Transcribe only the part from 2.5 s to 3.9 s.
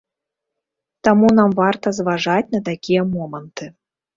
на такія моманты.